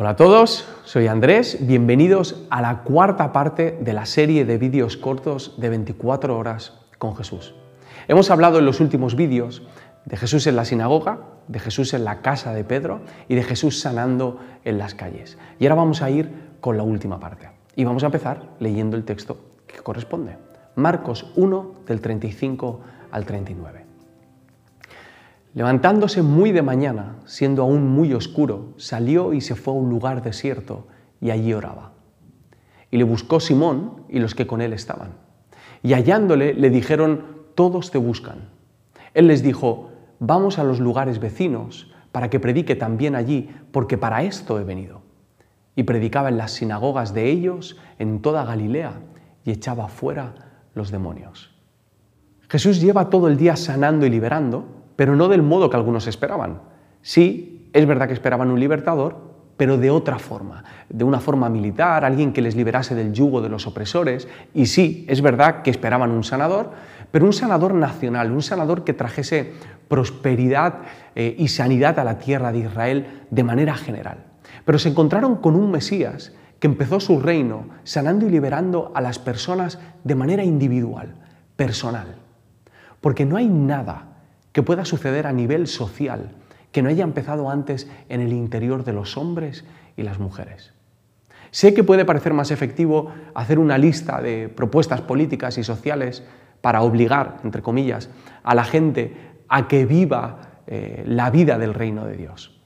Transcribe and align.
Hola 0.00 0.10
a 0.12 0.16
todos, 0.16 0.66
soy 0.84 1.08
Andrés, 1.08 1.58
bienvenidos 1.60 2.46
a 2.48 2.62
la 2.62 2.84
cuarta 2.84 3.34
parte 3.34 3.78
de 3.82 3.92
la 3.92 4.06
serie 4.06 4.46
de 4.46 4.56
vídeos 4.56 4.96
cortos 4.96 5.56
de 5.58 5.68
24 5.68 6.38
horas 6.38 6.72
con 6.96 7.14
Jesús. 7.14 7.54
Hemos 8.08 8.30
hablado 8.30 8.58
en 8.58 8.64
los 8.64 8.80
últimos 8.80 9.14
vídeos 9.14 9.62
de 10.06 10.16
Jesús 10.16 10.46
en 10.46 10.56
la 10.56 10.64
sinagoga, 10.64 11.18
de 11.48 11.58
Jesús 11.58 11.92
en 11.92 12.04
la 12.04 12.22
casa 12.22 12.54
de 12.54 12.64
Pedro 12.64 13.02
y 13.28 13.34
de 13.34 13.42
Jesús 13.42 13.78
sanando 13.78 14.40
en 14.64 14.78
las 14.78 14.94
calles. 14.94 15.36
Y 15.58 15.66
ahora 15.66 15.74
vamos 15.74 16.00
a 16.00 16.08
ir 16.08 16.32
con 16.62 16.78
la 16.78 16.82
última 16.82 17.20
parte. 17.20 17.50
Y 17.76 17.84
vamos 17.84 18.02
a 18.02 18.06
empezar 18.06 18.40
leyendo 18.58 18.96
el 18.96 19.04
texto 19.04 19.36
que 19.66 19.80
corresponde. 19.80 20.38
Marcos 20.76 21.30
1 21.36 21.74
del 21.86 22.00
35 22.00 22.80
al 23.10 23.26
39. 23.26 23.89
Levantándose 25.52 26.22
muy 26.22 26.52
de 26.52 26.62
mañana, 26.62 27.16
siendo 27.26 27.62
aún 27.62 27.88
muy 27.88 28.14
oscuro, 28.14 28.74
salió 28.76 29.32
y 29.32 29.40
se 29.40 29.56
fue 29.56 29.74
a 29.74 29.76
un 29.76 29.90
lugar 29.90 30.22
desierto 30.22 30.86
y 31.20 31.30
allí 31.30 31.52
oraba. 31.52 31.92
Y 32.90 32.98
le 32.98 33.04
buscó 33.04 33.40
Simón 33.40 34.04
y 34.08 34.20
los 34.20 34.34
que 34.34 34.46
con 34.46 34.60
él 34.60 34.72
estaban. 34.72 35.10
Y 35.82 35.94
hallándole 35.94 36.54
le 36.54 36.70
dijeron, 36.70 37.24
todos 37.54 37.90
te 37.90 37.98
buscan. 37.98 38.48
Él 39.12 39.26
les 39.26 39.42
dijo, 39.42 39.90
vamos 40.20 40.58
a 40.58 40.64
los 40.64 40.78
lugares 40.78 41.18
vecinos 41.18 41.92
para 42.12 42.30
que 42.30 42.40
predique 42.40 42.76
también 42.76 43.16
allí, 43.16 43.50
porque 43.72 43.98
para 43.98 44.22
esto 44.22 44.60
he 44.60 44.64
venido. 44.64 45.02
Y 45.74 45.82
predicaba 45.82 46.28
en 46.28 46.38
las 46.38 46.52
sinagogas 46.52 47.12
de 47.12 47.30
ellos 47.30 47.76
en 47.98 48.22
toda 48.22 48.44
Galilea 48.44 49.00
y 49.44 49.50
echaba 49.50 49.88
fuera 49.88 50.34
los 50.74 50.90
demonios. 50.90 51.54
Jesús 52.48 52.80
lleva 52.80 53.10
todo 53.10 53.28
el 53.28 53.36
día 53.36 53.56
sanando 53.56 54.06
y 54.06 54.10
liberando, 54.10 54.79
pero 55.00 55.16
no 55.16 55.28
del 55.28 55.40
modo 55.40 55.70
que 55.70 55.78
algunos 55.78 56.06
esperaban. 56.08 56.60
Sí, 57.00 57.70
es 57.72 57.86
verdad 57.86 58.06
que 58.06 58.12
esperaban 58.12 58.50
un 58.50 58.60
libertador, 58.60 59.16
pero 59.56 59.78
de 59.78 59.90
otra 59.90 60.18
forma, 60.18 60.62
de 60.90 61.04
una 61.04 61.20
forma 61.20 61.48
militar, 61.48 62.04
alguien 62.04 62.34
que 62.34 62.42
les 62.42 62.54
liberase 62.54 62.94
del 62.94 63.14
yugo 63.14 63.40
de 63.40 63.48
los 63.48 63.66
opresores. 63.66 64.28
Y 64.52 64.66
sí, 64.66 65.06
es 65.08 65.22
verdad 65.22 65.62
que 65.62 65.70
esperaban 65.70 66.10
un 66.10 66.22
sanador, 66.22 66.72
pero 67.10 67.24
un 67.24 67.32
sanador 67.32 67.72
nacional, 67.72 68.30
un 68.30 68.42
sanador 68.42 68.84
que 68.84 68.92
trajese 68.92 69.54
prosperidad 69.88 70.80
eh, 71.14 71.34
y 71.38 71.48
sanidad 71.48 71.98
a 71.98 72.04
la 72.04 72.18
tierra 72.18 72.52
de 72.52 72.58
Israel 72.58 73.22
de 73.30 73.42
manera 73.42 73.76
general. 73.76 74.26
Pero 74.66 74.78
se 74.78 74.90
encontraron 74.90 75.36
con 75.36 75.56
un 75.56 75.70
Mesías 75.70 76.34
que 76.58 76.66
empezó 76.66 77.00
su 77.00 77.20
reino 77.20 77.68
sanando 77.84 78.26
y 78.26 78.30
liberando 78.30 78.92
a 78.94 79.00
las 79.00 79.18
personas 79.18 79.78
de 80.04 80.14
manera 80.14 80.44
individual, 80.44 81.14
personal. 81.56 82.16
Porque 83.00 83.24
no 83.24 83.38
hay 83.38 83.48
nada 83.48 84.09
que 84.52 84.62
pueda 84.62 84.84
suceder 84.84 85.26
a 85.26 85.32
nivel 85.32 85.66
social 85.66 86.30
que 86.72 86.82
no 86.82 86.88
haya 86.88 87.04
empezado 87.04 87.50
antes 87.50 87.88
en 88.08 88.20
el 88.20 88.32
interior 88.32 88.84
de 88.84 88.92
los 88.92 89.16
hombres 89.16 89.64
y 89.96 90.02
las 90.02 90.18
mujeres. 90.18 90.72
Sé 91.50 91.74
que 91.74 91.82
puede 91.82 92.04
parecer 92.04 92.32
más 92.32 92.50
efectivo 92.50 93.12
hacer 93.34 93.58
una 93.58 93.76
lista 93.76 94.20
de 94.22 94.48
propuestas 94.48 95.00
políticas 95.00 95.58
y 95.58 95.64
sociales 95.64 96.22
para 96.60 96.82
obligar, 96.82 97.38
entre 97.42 97.62
comillas, 97.62 98.08
a 98.44 98.54
la 98.54 98.64
gente 98.64 99.16
a 99.48 99.66
que 99.66 99.84
viva 99.84 100.62
eh, 100.66 101.02
la 101.06 101.30
vida 101.30 101.58
del 101.58 101.74
reino 101.74 102.04
de 102.06 102.16
Dios. 102.16 102.56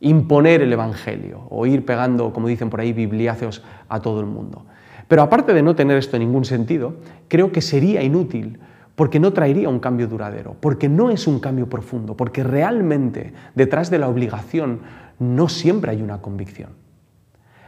Imponer 0.00 0.62
el 0.62 0.72
Evangelio 0.72 1.46
o 1.50 1.66
ir 1.66 1.84
pegando, 1.84 2.32
como 2.32 2.48
dicen 2.48 2.70
por 2.70 2.80
ahí, 2.80 2.92
bibliáceos 2.92 3.62
a 3.88 4.00
todo 4.00 4.20
el 4.20 4.26
mundo. 4.26 4.64
Pero 5.08 5.22
aparte 5.22 5.52
de 5.52 5.62
no 5.62 5.76
tener 5.76 5.98
esto 5.98 6.18
ningún 6.18 6.46
sentido, 6.46 6.96
creo 7.28 7.52
que 7.52 7.60
sería 7.60 8.02
inútil 8.02 8.60
porque 9.02 9.18
no 9.18 9.32
traería 9.32 9.68
un 9.68 9.80
cambio 9.80 10.06
duradero, 10.06 10.54
porque 10.60 10.88
no 10.88 11.10
es 11.10 11.26
un 11.26 11.40
cambio 11.40 11.68
profundo, 11.68 12.16
porque 12.16 12.44
realmente 12.44 13.32
detrás 13.56 13.90
de 13.90 13.98
la 13.98 14.06
obligación 14.06 14.82
no 15.18 15.48
siempre 15.48 15.90
hay 15.90 16.02
una 16.02 16.22
convicción. 16.22 16.70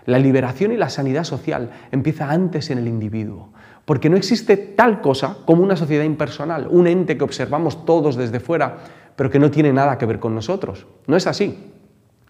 La 0.06 0.20
liberación 0.20 0.70
y 0.70 0.77
la 0.77 0.90
sanidad 0.90 1.24
social 1.24 1.72
empieza 1.90 2.30
antes 2.30 2.70
en 2.70 2.78
el 2.78 2.86
individuo, 2.86 3.48
porque 3.84 4.08
no 4.08 4.16
existe 4.16 4.56
tal 4.56 5.00
cosa 5.00 5.38
como 5.44 5.64
una 5.64 5.74
sociedad 5.74 6.05
impersonal, 6.05 6.68
un 6.70 6.86
ente 6.86 7.18
que 7.18 7.24
observamos 7.24 7.84
todos 7.84 8.14
desde 8.14 8.39
fuera, 8.39 8.77
pero 9.16 9.28
que 9.28 9.40
no 9.40 9.51
tiene 9.51 9.72
nada 9.72 9.98
que 9.98 10.06
ver 10.06 10.20
con 10.20 10.36
nosotros. 10.36 10.86
No 11.08 11.16
es 11.16 11.27
así. 11.27 11.72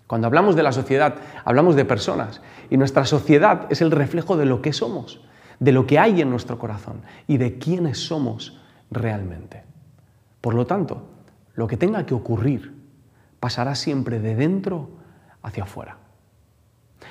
Cuando 0.06 0.28
hablamos 0.28 0.56
de 0.56 0.62
la 0.62 0.72
sociedad, 0.72 1.16
hablamos 1.44 1.76
de 1.76 1.84
personas, 1.84 2.40
y 2.70 2.78
nuestra 2.78 3.04
sociedad 3.04 3.66
es 3.68 3.82
el 3.82 3.90
reflejo 3.90 4.38
de 4.38 4.46
lo 4.46 4.62
que 4.62 4.72
somos, 4.72 5.20
de 5.60 5.72
lo 5.72 5.86
que 5.86 5.98
hay 5.98 6.22
en 6.22 6.30
nuestro 6.30 6.58
corazón 6.58 7.02
y 7.26 7.36
de 7.36 7.58
quiénes 7.58 7.98
somos 7.98 8.63
realmente. 8.94 9.62
Por 10.40 10.54
lo 10.54 10.66
tanto, 10.66 11.08
lo 11.54 11.66
que 11.66 11.76
tenga 11.76 12.06
que 12.06 12.14
ocurrir 12.14 12.74
pasará 13.40 13.74
siempre 13.74 14.20
de 14.20 14.34
dentro 14.34 14.90
hacia 15.42 15.64
afuera. 15.64 15.98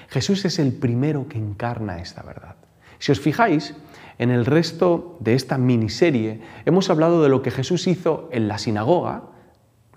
Jesús 0.10 0.46
es 0.46 0.60
el 0.60 0.74
primero 0.74 1.28
que 1.28 1.38
encarna 1.38 2.00
esta 2.00 2.24
verdad. 2.24 2.56
Si 3.00 3.12
os 3.12 3.20
fijáis, 3.20 3.76
en 4.18 4.30
el 4.30 4.46
resto 4.46 5.18
de 5.20 5.34
esta 5.34 5.58
miniserie 5.58 6.42
hemos 6.66 6.90
hablado 6.90 7.22
de 7.22 7.30
lo 7.30 7.42
que 7.42 7.52
Jesús 7.52 7.88
hizo 7.88 8.30
en 8.32 8.48
la 8.48 8.58
sinagoga, 8.58 9.24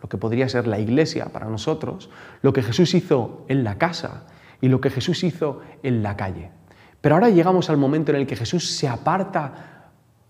lo 0.03 0.09
que 0.09 0.19
podría 0.19 0.49
ser 0.49 0.67
la 0.67 0.79
iglesia 0.79 1.27
para 1.27 1.47
nosotros, 1.47 2.11
lo 2.43 2.53
que 2.53 2.63
Jesús 2.63 2.95
hizo 2.95 3.45
en 3.49 3.65
la 3.65 3.79
casa 3.79 4.27
y 4.61 4.69
lo 4.69 4.81
que 4.81 4.91
Jesús 4.91 5.25
hizo 5.25 5.61
en 5.83 6.03
la 6.03 6.17
calle. 6.17 6.51
Pero 7.01 7.15
ahora 7.15 7.31
llegamos 7.31 7.71
al 7.71 7.77
momento 7.77 8.13
en 8.13 8.19
el 8.19 8.27
que 8.27 8.37
Jesús 8.37 8.71
se 8.71 8.89
aparta 8.89 9.76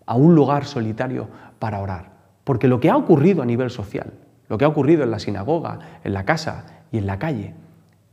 a 0.06 0.14
un 0.14 0.34
lugar 0.34 0.64
solitario 0.64 1.28
para 1.58 1.80
orar. 1.80 2.12
Porque 2.44 2.68
lo 2.68 2.80
que 2.80 2.90
ha 2.90 2.96
ocurrido 2.96 3.42
a 3.42 3.46
nivel 3.46 3.70
social, 3.70 4.12
lo 4.48 4.56
que 4.56 4.64
ha 4.64 4.68
ocurrido 4.68 5.02
en 5.02 5.10
la 5.10 5.18
sinagoga, 5.18 6.00
en 6.04 6.14
la 6.14 6.24
casa 6.24 6.66
y 6.92 6.98
en 6.98 7.06
la 7.06 7.18
calle, 7.18 7.54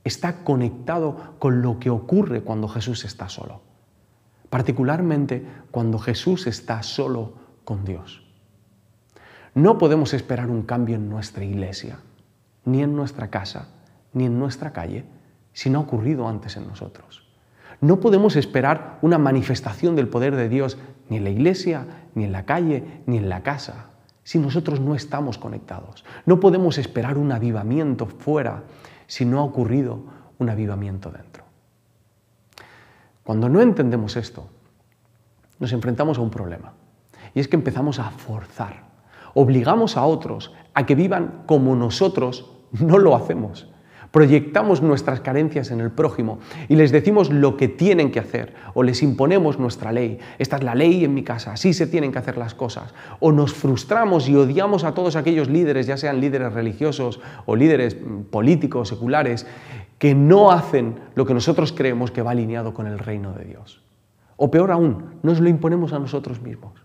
está 0.03 0.43
conectado 0.43 1.35
con 1.39 1.61
lo 1.61 1.79
que 1.79 1.89
ocurre 1.89 2.41
cuando 2.41 2.67
Jesús 2.67 3.05
está 3.05 3.29
solo. 3.29 3.61
Particularmente 4.49 5.45
cuando 5.71 5.99
Jesús 5.99 6.47
está 6.47 6.83
solo 6.83 7.33
con 7.63 7.85
Dios. 7.85 8.23
No 9.55 9.77
podemos 9.77 10.13
esperar 10.13 10.49
un 10.49 10.63
cambio 10.63 10.95
en 10.95 11.09
nuestra 11.09 11.43
iglesia, 11.43 11.99
ni 12.65 12.81
en 12.81 12.95
nuestra 12.95 13.29
casa, 13.29 13.67
ni 14.13 14.25
en 14.25 14.39
nuestra 14.39 14.73
calle, 14.73 15.05
si 15.53 15.69
no 15.69 15.79
ha 15.79 15.83
ocurrido 15.83 16.27
antes 16.27 16.57
en 16.57 16.67
nosotros. 16.67 17.27
No 17.83 17.99
podemos 17.99 18.37
esperar 18.37 18.97
una 19.01 19.17
manifestación 19.17 19.97
del 19.97 20.07
poder 20.07 20.37
de 20.37 20.47
Dios 20.47 20.77
ni 21.09 21.17
en 21.17 21.25
la 21.25 21.31
iglesia, 21.31 21.85
ni 22.15 22.23
en 22.23 22.31
la 22.31 22.45
calle, 22.45 23.01
ni 23.07 23.17
en 23.17 23.27
la 23.27 23.43
casa, 23.43 23.87
si 24.23 24.39
nosotros 24.39 24.79
no 24.79 24.95
estamos 24.95 25.37
conectados. 25.37 26.05
No 26.25 26.39
podemos 26.39 26.77
esperar 26.77 27.17
un 27.17 27.33
avivamiento 27.33 28.05
fuera 28.05 28.63
si 29.05 29.25
no 29.25 29.41
ha 29.41 29.43
ocurrido 29.43 29.99
un 30.37 30.49
avivamiento 30.49 31.11
dentro. 31.11 31.43
Cuando 33.21 33.49
no 33.49 33.59
entendemos 33.59 34.15
esto, 34.15 34.47
nos 35.59 35.73
enfrentamos 35.73 36.17
a 36.17 36.21
un 36.21 36.29
problema. 36.29 36.71
Y 37.33 37.41
es 37.41 37.49
que 37.49 37.57
empezamos 37.57 37.99
a 37.99 38.11
forzar. 38.11 38.85
Obligamos 39.33 39.97
a 39.97 40.05
otros 40.05 40.53
a 40.73 40.85
que 40.85 40.95
vivan 40.95 41.43
como 41.47 41.75
nosotros 41.75 42.49
no 42.71 42.97
lo 42.97 43.13
hacemos 43.13 43.67
proyectamos 44.13 44.83
nuestras 44.83 45.21
carencias 45.21 45.71
en 45.71 45.81
el 45.81 45.89
prójimo 45.89 46.37
y 46.69 46.75
les 46.75 46.91
decimos 46.91 47.31
lo 47.31 47.57
que 47.57 47.67
tienen 47.67 48.11
que 48.11 48.19
hacer 48.19 48.53
o 48.75 48.83
les 48.83 49.01
imponemos 49.01 49.57
nuestra 49.57 49.91
ley. 49.91 50.19
Esta 50.37 50.57
es 50.57 50.63
la 50.63 50.75
ley 50.75 51.03
en 51.03 51.15
mi 51.15 51.23
casa, 51.23 51.53
así 51.53 51.73
se 51.73 51.87
tienen 51.87 52.11
que 52.11 52.19
hacer 52.19 52.37
las 52.37 52.53
cosas. 52.53 52.93
O 53.19 53.31
nos 53.31 53.55
frustramos 53.55 54.29
y 54.29 54.35
odiamos 54.35 54.83
a 54.83 54.93
todos 54.93 55.15
aquellos 55.15 55.49
líderes, 55.49 55.87
ya 55.87 55.97
sean 55.97 56.21
líderes 56.21 56.53
religiosos 56.53 57.21
o 57.47 57.55
líderes 57.55 57.97
políticos, 58.29 58.89
seculares, 58.89 59.47
que 59.97 60.13
no 60.13 60.51
hacen 60.51 60.99
lo 61.15 61.25
que 61.25 61.33
nosotros 61.33 61.73
creemos 61.73 62.11
que 62.11 62.21
va 62.21 62.31
alineado 62.31 62.75
con 62.75 62.85
el 62.85 62.99
reino 62.99 63.33
de 63.33 63.45
Dios. 63.45 63.81
O 64.37 64.51
peor 64.51 64.69
aún, 64.69 65.05
nos 65.23 65.39
lo 65.39 65.49
imponemos 65.49 65.91
a 65.91 65.97
nosotros 65.97 66.39
mismos. 66.39 66.82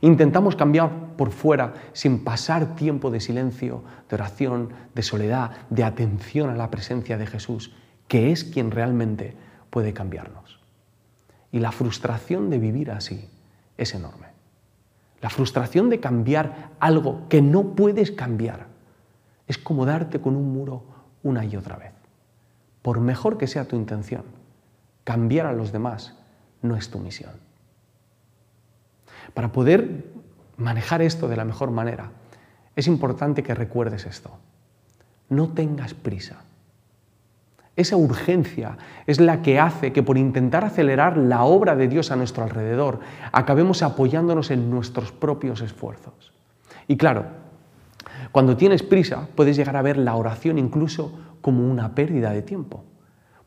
Intentamos 0.00 0.54
cambiar 0.54 1.16
por 1.16 1.30
fuera 1.30 1.74
sin 1.92 2.22
pasar 2.22 2.76
tiempo 2.76 3.10
de 3.10 3.20
silencio, 3.20 3.82
de 4.08 4.16
oración, 4.16 4.70
de 4.94 5.02
soledad, 5.02 5.52
de 5.70 5.84
atención 5.84 6.50
a 6.50 6.54
la 6.54 6.70
presencia 6.70 7.18
de 7.18 7.26
Jesús, 7.26 7.74
que 8.06 8.30
es 8.30 8.44
quien 8.44 8.70
realmente 8.70 9.36
puede 9.70 9.92
cambiarnos. 9.92 10.60
Y 11.50 11.58
la 11.58 11.72
frustración 11.72 12.50
de 12.50 12.58
vivir 12.58 12.90
así 12.90 13.28
es 13.76 13.94
enorme. 13.94 14.28
La 15.20 15.30
frustración 15.30 15.90
de 15.90 15.98
cambiar 15.98 16.70
algo 16.78 17.28
que 17.28 17.42
no 17.42 17.74
puedes 17.74 18.12
cambiar 18.12 18.66
es 19.48 19.58
como 19.58 19.84
darte 19.84 20.20
con 20.20 20.36
un 20.36 20.52
muro 20.52 20.84
una 21.22 21.44
y 21.44 21.56
otra 21.56 21.76
vez. 21.76 21.92
Por 22.82 23.00
mejor 23.00 23.38
que 23.38 23.48
sea 23.48 23.66
tu 23.66 23.74
intención, 23.74 24.22
cambiar 25.02 25.46
a 25.46 25.52
los 25.52 25.72
demás 25.72 26.14
no 26.62 26.76
es 26.76 26.90
tu 26.90 26.98
misión. 26.98 27.47
Para 29.34 29.52
poder 29.52 30.06
manejar 30.56 31.02
esto 31.02 31.28
de 31.28 31.36
la 31.36 31.44
mejor 31.44 31.70
manera, 31.70 32.10
es 32.76 32.86
importante 32.86 33.42
que 33.42 33.54
recuerdes 33.54 34.06
esto. 34.06 34.38
No 35.28 35.48
tengas 35.48 35.94
prisa. 35.94 36.44
Esa 37.76 37.96
urgencia 37.96 38.76
es 39.06 39.20
la 39.20 39.40
que 39.40 39.60
hace 39.60 39.92
que 39.92 40.02
por 40.02 40.18
intentar 40.18 40.64
acelerar 40.64 41.16
la 41.16 41.44
obra 41.44 41.76
de 41.76 41.86
Dios 41.86 42.10
a 42.10 42.16
nuestro 42.16 42.42
alrededor, 42.42 42.98
acabemos 43.30 43.82
apoyándonos 43.82 44.50
en 44.50 44.68
nuestros 44.68 45.12
propios 45.12 45.60
esfuerzos. 45.60 46.32
Y 46.88 46.96
claro, 46.96 47.26
cuando 48.32 48.56
tienes 48.56 48.82
prisa, 48.82 49.28
puedes 49.34 49.56
llegar 49.56 49.76
a 49.76 49.82
ver 49.82 49.96
la 49.96 50.16
oración 50.16 50.58
incluso 50.58 51.18
como 51.40 51.70
una 51.70 51.94
pérdida 51.94 52.30
de 52.30 52.42
tiempo, 52.42 52.84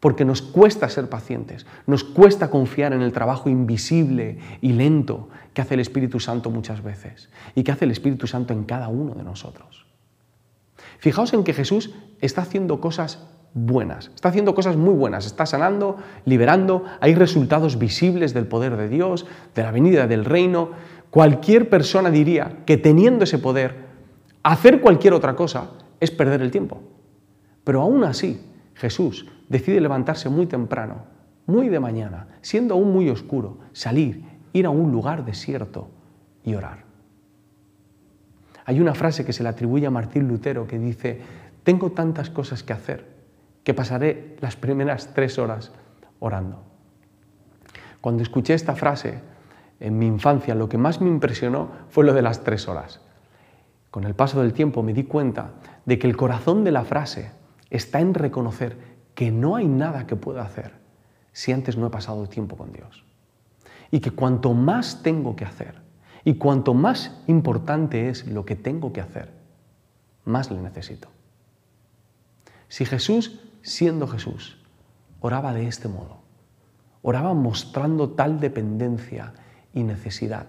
porque 0.02 0.26
nos 0.26 0.42
cuesta 0.42 0.90
ser 0.90 1.08
pacientes, 1.08 1.68
nos 1.86 2.04
cuesta 2.04 2.50
confiar 2.50 2.92
en 2.92 3.04
el 3.04 3.14
trabajo 3.14 3.50
invisible 3.50 4.40
y 4.60 4.74
lento 4.74 5.30
que 5.54 5.62
hace 5.62 5.76
el 5.76 5.80
Espíritu 5.80 6.20
Santo 6.20 6.50
muchas 6.50 6.84
veces 6.84 7.30
y 7.54 7.64
que 7.64 7.72
hace 7.72 7.86
el 7.86 7.92
Espíritu 7.92 8.26
Santo 8.26 8.52
en 8.52 8.64
cada 8.64 8.90
uno 8.90 9.14
de 9.14 9.24
nosotros. 9.24 9.86
Fijaos 10.98 11.34
en 11.34 11.44
que 11.44 11.54
Jesús 11.54 11.94
está 12.20 12.42
haciendo 12.42 12.82
cosas 12.82 13.20
buenas, 13.54 14.10
está 14.16 14.30
haciendo 14.30 14.56
cosas 14.56 14.76
muy 14.76 14.96
buenas, 14.96 15.28
está 15.28 15.46
sanando, 15.46 15.98
liberando, 16.26 16.84
hay 17.00 17.14
resultados 17.14 17.78
visibles 17.78 18.34
del 18.34 18.48
poder 18.48 18.78
de 18.78 18.90
Dios, 18.90 19.28
de 19.54 19.62
la 19.62 19.72
venida 19.72 20.08
del 20.08 20.26
reino. 20.26 20.72
Cualquier 21.12 21.70
persona 21.70 22.10
diría 22.10 22.64
que 22.66 22.78
teniendo 22.78 23.26
ese 23.26 23.38
poder, 23.38 23.86
hacer 24.42 24.82
cualquier 24.82 25.14
otra 25.14 25.36
cosa 25.36 25.72
es 26.00 26.10
perder 26.10 26.42
el 26.42 26.50
tiempo. 26.50 26.82
Pero 27.64 27.82
aún 27.82 28.04
así, 28.04 28.42
Jesús 28.74 29.28
decide 29.52 29.82
levantarse 29.82 30.30
muy 30.30 30.46
temprano, 30.46 31.04
muy 31.46 31.68
de 31.68 31.82
mañana, 31.82 32.28
siendo 32.40 32.74
aún 32.74 32.94
muy 32.94 33.10
oscuro, 33.10 33.60
salir, 33.74 34.24
ir 34.54 34.66
a 34.66 34.70
un 34.70 34.94
lugar 34.94 35.26
desierto 35.26 35.90
y 36.46 36.56
orar. 36.56 36.86
Hay 38.64 38.80
una 38.80 38.96
frase 38.96 39.26
que 39.26 39.34
se 39.34 39.44
le 39.44 39.50
atribuye 39.50 39.86
a 39.86 39.92
Martín 39.92 40.30
Lutero 40.30 40.68
que 40.68 40.80
dice, 40.80 41.20
tengo 41.64 41.92
tantas 41.92 42.30
cosas 42.30 42.64
que 42.64 42.72
hacer 42.72 43.12
que 43.66 43.74
pasaré 43.74 44.38
las 44.40 44.56
primeras 44.56 45.14
tres 45.14 45.38
horas 45.38 45.72
orando. 46.20 46.64
Cuando 48.00 48.24
escuché 48.24 48.54
esta 48.54 48.76
frase 48.76 49.20
en 49.82 50.00
mi 50.00 50.08
infancia, 50.08 50.56
lo 50.56 50.70
que 50.70 50.78
más 50.78 51.02
me 51.02 51.10
impresionó 51.10 51.70
fue 51.90 52.06
lo 52.06 52.14
de 52.14 52.22
las 52.22 52.44
tres 52.44 52.68
horas. 52.70 53.02
Con 53.92 54.06
el 54.06 54.16
paso 54.16 54.42
del 54.42 54.54
tiempo 54.54 54.82
me 54.82 54.94
di 54.94 55.04
cuenta 55.04 55.52
de 55.86 56.00
que 56.00 56.08
el 56.08 56.16
corazón 56.16 56.64
de 56.64 56.72
la 56.72 56.86
frase 56.86 57.32
está 57.70 58.00
en 58.00 58.14
reconocer 58.14 58.91
que 59.22 59.30
no 59.30 59.56
hay 59.56 59.68
nada 59.68 60.08
que 60.08 60.16
pueda 60.16 60.42
hacer 60.42 60.72
si 61.32 61.52
antes 61.52 61.78
no 61.78 61.86
he 61.86 61.90
pasado 61.92 62.28
tiempo 62.28 62.58
con 62.58 62.72
Dios. 62.72 63.06
Y 63.92 64.00
que 64.00 64.10
cuanto 64.10 64.56
más 64.56 65.04
tengo 65.04 65.36
que 65.36 65.46
hacer 65.46 65.80
y 66.26 66.40
cuanto 66.40 66.74
más 66.74 67.22
importante 67.28 68.10
es 68.10 68.26
lo 68.26 68.46
que 68.46 68.56
tengo 68.56 68.92
que 68.92 69.00
hacer, 69.00 69.32
más 70.26 70.50
le 70.50 70.60
necesito. 70.60 71.08
Si 72.68 72.84
Jesús, 72.84 73.40
siendo 73.62 74.08
Jesús, 74.08 74.58
oraba 75.20 75.54
de 75.54 75.68
este 75.68 75.88
modo, 75.88 76.24
oraba 77.04 77.36
mostrando 77.36 78.10
tal 78.10 78.40
dependencia 78.40 79.34
y 79.72 79.84
necesidad, 79.84 80.48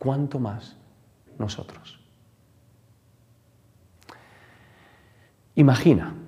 cuánto 0.00 0.40
más 0.40 0.76
nosotros. 1.38 2.00
Imagina 5.54 6.25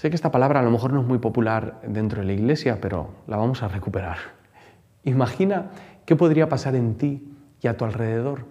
Sé 0.00 0.08
que 0.08 0.16
esta 0.16 0.30
palabra 0.30 0.60
a 0.60 0.62
lo 0.62 0.70
mejor 0.70 0.94
no 0.94 1.02
es 1.02 1.06
muy 1.06 1.18
popular 1.18 1.78
dentro 1.86 2.22
de 2.22 2.26
la 2.26 2.32
iglesia, 2.32 2.80
pero 2.80 3.10
la 3.26 3.36
vamos 3.36 3.62
a 3.62 3.68
recuperar. 3.68 4.16
Imagina 5.04 5.72
qué 6.06 6.16
podría 6.16 6.48
pasar 6.48 6.74
en 6.74 6.94
ti 6.94 7.30
y 7.60 7.66
a 7.68 7.76
tu 7.76 7.84
alrededor 7.84 8.46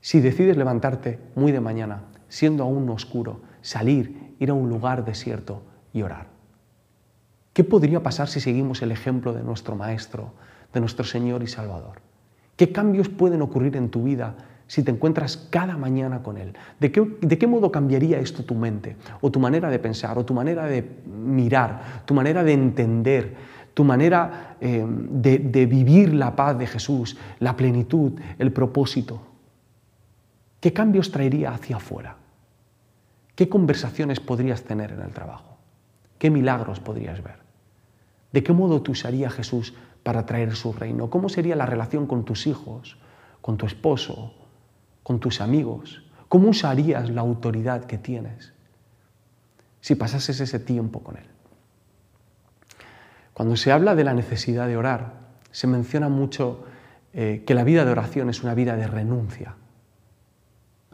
si 0.00 0.20
decides 0.20 0.56
levantarte 0.56 1.18
muy 1.34 1.52
de 1.52 1.60
mañana, 1.60 2.04
siendo 2.28 2.62
aún 2.64 2.88
oscuro, 2.88 3.42
salir, 3.60 4.34
ir 4.38 4.48
a 4.48 4.54
un 4.54 4.70
lugar 4.70 5.04
desierto 5.04 5.60
y 5.92 6.00
orar. 6.00 6.28
¿Qué 7.52 7.62
podría 7.62 8.02
pasar 8.02 8.28
si 8.28 8.40
seguimos 8.40 8.80
el 8.80 8.90
ejemplo 8.90 9.34
de 9.34 9.42
nuestro 9.42 9.76
Maestro, 9.76 10.32
de 10.72 10.80
nuestro 10.80 11.04
Señor 11.04 11.42
y 11.42 11.46
Salvador? 11.46 12.00
¿Qué 12.56 12.72
cambios 12.72 13.10
pueden 13.10 13.42
ocurrir 13.42 13.76
en 13.76 13.90
tu 13.90 14.04
vida 14.04 14.34
si 14.70 14.84
te 14.84 14.92
encuentras 14.92 15.36
cada 15.50 15.76
mañana 15.76 16.22
con 16.22 16.36
Él? 16.36 16.54
¿De 16.78 16.92
qué, 16.92 17.46
modo 17.48 17.72
cambiaría 17.72 18.20
esto 18.20 18.44
tu 18.44 18.54
mente, 18.54 18.96
o 19.20 19.28
tu 19.28 19.40
manera 19.40 19.68
de 19.68 19.80
pensar, 19.80 20.16
o 20.16 20.24
tu 20.24 20.32
manera 20.32 20.64
de 20.66 20.88
mirar, 21.08 22.04
tu 22.04 22.14
manera 22.14 22.44
de 22.44 22.52
entender, 22.52 23.34
tu 23.74 23.82
manera 23.82 24.56
eh, 24.60 24.86
de, 24.86 25.40
de 25.40 25.66
vivir 25.66 26.14
la 26.14 26.36
paz 26.36 26.56
de 26.56 26.68
Jesús, 26.68 27.18
la 27.40 27.56
plenitud, 27.56 28.12
el 28.38 28.52
propósito? 28.52 29.20
¿Qué 30.60 30.72
cambios 30.72 31.10
traería 31.10 31.50
hacia 31.50 31.78
afuera? 31.78 32.14
¿Qué 33.34 33.48
conversaciones 33.48 34.20
podrías 34.20 34.62
tener 34.62 34.92
en 34.92 35.00
el 35.00 35.10
trabajo? 35.10 35.56
¿Qué 36.16 36.30
milagros 36.30 36.78
podrías 36.78 37.20
ver? 37.24 37.40
¿De 38.32 38.44
qué 38.44 38.52
modo 38.52 38.82
tú 38.82 38.92
usaría 38.92 39.30
Jesús 39.30 39.74
para 40.04 40.26
traer 40.26 40.54
su 40.54 40.72
reino? 40.72 41.10
¿Cómo 41.10 41.28
sería 41.28 41.56
la 41.56 41.66
relación 41.66 42.06
con 42.06 42.24
tus 42.24 42.46
hijos, 42.46 42.98
con 43.40 43.56
tu 43.56 43.66
esposo, 43.66 44.34
con 45.02 45.20
tus 45.20 45.40
amigos? 45.40 46.02
¿Cómo 46.28 46.50
usarías 46.50 47.10
la 47.10 47.22
autoridad 47.22 47.84
que 47.84 47.98
tienes 47.98 48.52
si 49.80 49.94
pasases 49.94 50.40
ese 50.40 50.58
tiempo 50.58 51.02
con 51.02 51.16
Él? 51.16 51.26
Cuando 53.32 53.56
se 53.56 53.72
habla 53.72 53.94
de 53.94 54.04
la 54.04 54.14
necesidad 54.14 54.66
de 54.66 54.76
orar, 54.76 55.14
se 55.50 55.66
menciona 55.66 56.08
mucho 56.08 56.64
eh, 57.12 57.42
que 57.46 57.54
la 57.54 57.64
vida 57.64 57.84
de 57.84 57.90
oración 57.90 58.30
es 58.30 58.42
una 58.42 58.54
vida 58.54 58.76
de 58.76 58.86
renuncia. 58.86 59.54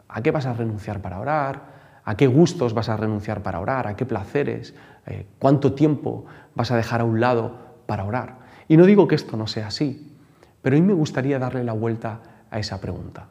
¿A 0.07 0.21
qué 0.21 0.31
vas 0.31 0.45
a 0.45 0.53
renunciar 0.53 1.01
para 1.01 1.19
orar? 1.19 1.77
¿A 2.05 2.15
qué 2.15 2.27
gustos 2.27 2.73
vas 2.73 2.89
a 2.89 2.97
renunciar 2.97 3.43
para 3.43 3.59
orar? 3.59 3.87
¿A 3.87 3.95
qué 3.95 4.05
placeres? 4.05 4.73
Eh, 5.05 5.27
¿Cuánto 5.39 5.73
tiempo 5.73 6.25
vas 6.55 6.71
a 6.71 6.77
dejar 6.77 7.01
a 7.01 7.03
un 7.03 7.19
lado 7.19 7.57
para 7.85 8.05
orar? 8.05 8.39
Y 8.67 8.77
no 8.77 8.85
digo 8.85 9.07
que 9.07 9.15
esto 9.15 9.37
no 9.37 9.47
sea 9.47 9.67
así, 9.67 10.15
pero 10.61 10.75
mí 10.75 10.81
me 10.81 10.93
gustaría 10.93 11.39
darle 11.39 11.63
la 11.63 11.73
vuelta 11.73 12.21
a 12.49 12.59
esa 12.59 12.79
pregunta. 12.79 13.27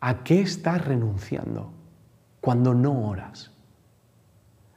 ¿A 0.00 0.24
qué 0.24 0.40
estás 0.40 0.84
renunciando 0.84 1.72
cuando 2.40 2.74
no 2.74 3.08
oras? 3.08 3.50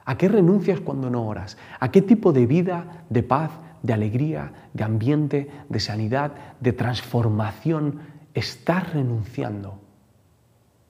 ¿A 0.05 0.17
qué 0.17 0.27
renuncias 0.27 0.79
cuando 0.79 1.09
no 1.09 1.27
oras? 1.27 1.57
¿A 1.79 1.91
qué 1.91 2.01
tipo 2.01 2.33
de 2.33 2.47
vida, 2.47 3.05
de 3.09 3.21
paz, 3.21 3.51
de 3.83 3.93
alegría, 3.93 4.53
de 4.73 4.83
ambiente, 4.83 5.51
de 5.69 5.79
sanidad, 5.79 6.31
de 6.59 6.73
transformación 6.73 7.99
estás 8.33 8.93
renunciando 8.93 9.79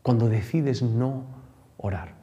cuando 0.04 0.30
decides 0.30 0.82
no 0.82 1.25
orar? 1.78 2.14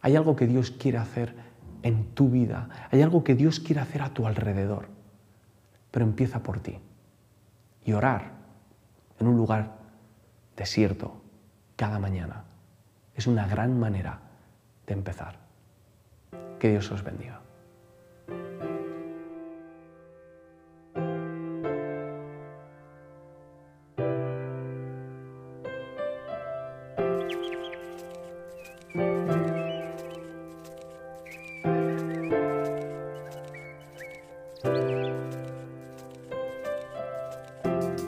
Hay 0.00 0.16
algo 0.16 0.34
que 0.34 0.48
Dios 0.48 0.72
quiere 0.72 0.98
hacer 0.98 1.36
en 1.82 2.14
tu 2.14 2.28
vida, 2.28 2.68
hay 2.90 3.02
algo 3.02 3.22
que 3.22 3.34
Dios 3.34 3.60
quiere 3.60 3.80
hacer 3.80 4.02
a 4.02 4.14
tu 4.14 4.26
alrededor, 4.26 4.88
pero 5.90 6.04
empieza 6.04 6.42
por 6.42 6.60
ti. 6.60 6.78
Y 7.84 7.92
orar 7.92 8.32
en 9.20 9.28
un 9.28 9.36
lugar 9.36 9.81
desierto 10.56 11.20
cada 11.76 11.98
mañana. 11.98 12.44
Es 13.14 13.26
una 13.26 13.46
gran 13.46 13.78
manera 13.78 14.20
de 14.86 14.94
empezar. 14.94 15.36
Que 16.58 16.70
Dios 16.70 16.90
os 16.90 17.02
bendiga. 17.02 17.41